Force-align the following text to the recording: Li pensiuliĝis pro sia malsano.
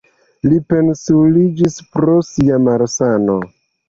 Li 0.51 0.55
pensiuliĝis 0.73 1.77
pro 1.97 2.15
sia 2.31 2.59
malsano. 2.69 3.37